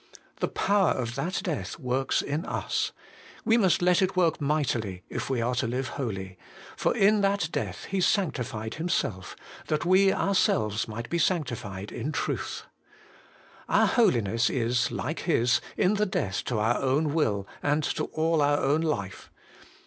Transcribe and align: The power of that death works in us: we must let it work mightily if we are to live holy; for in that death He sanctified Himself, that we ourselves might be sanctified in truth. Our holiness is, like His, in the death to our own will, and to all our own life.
The 0.39 0.47
power 0.47 0.93
of 0.93 1.13
that 1.13 1.41
death 1.43 1.77
works 1.77 2.23
in 2.23 2.43
us: 2.47 2.91
we 3.45 3.55
must 3.55 3.83
let 3.83 4.01
it 4.01 4.15
work 4.15 4.41
mightily 4.41 5.03
if 5.09 5.29
we 5.29 5.41
are 5.43 5.53
to 5.53 5.67
live 5.67 5.89
holy; 5.89 6.39
for 6.75 6.97
in 6.97 7.21
that 7.21 7.49
death 7.51 7.83
He 7.85 8.01
sanctified 8.01 8.73
Himself, 8.73 9.35
that 9.67 9.85
we 9.85 10.11
ourselves 10.11 10.87
might 10.87 11.07
be 11.07 11.19
sanctified 11.19 11.91
in 11.91 12.11
truth. 12.11 12.63
Our 13.69 13.85
holiness 13.85 14.49
is, 14.49 14.89
like 14.89 15.19
His, 15.19 15.61
in 15.77 15.93
the 15.93 16.07
death 16.07 16.43
to 16.45 16.57
our 16.57 16.79
own 16.79 17.13
will, 17.13 17.47
and 17.61 17.83
to 17.83 18.05
all 18.05 18.41
our 18.41 18.57
own 18.59 18.81
life. 18.81 19.29